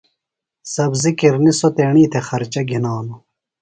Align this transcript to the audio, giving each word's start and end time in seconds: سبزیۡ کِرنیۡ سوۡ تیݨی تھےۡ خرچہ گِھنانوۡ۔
سبزیۡ 0.73 1.15
کِرنیۡ 1.19 1.57
سوۡ 1.59 1.73
تیݨی 1.75 2.03
تھےۡ 2.11 2.25
خرچہ 2.27 2.61
گِھنانوۡ۔ 2.69 3.21